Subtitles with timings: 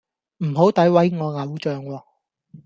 [0.39, 2.03] 唔好詆毀我偶像喎